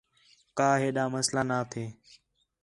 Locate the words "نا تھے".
1.49-1.83